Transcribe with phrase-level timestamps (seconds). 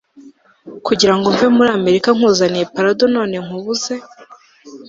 [0.85, 3.93] kugirango mve muri american nkuzaniye parado none nkubuze